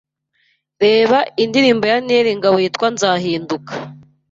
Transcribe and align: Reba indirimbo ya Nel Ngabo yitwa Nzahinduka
Reba 0.83 1.19
indirimbo 1.43 1.83
ya 1.91 1.97
Nel 2.07 2.27
Ngabo 2.37 2.57
yitwa 2.63 2.87
Nzahinduka 2.93 3.73